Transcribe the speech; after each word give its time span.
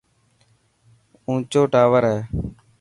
اونچو 1.27 1.61
ٽاور 1.71 2.03
هي. 2.11 2.19